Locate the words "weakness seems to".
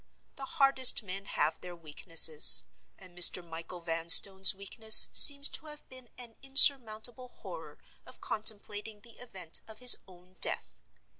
4.55-5.67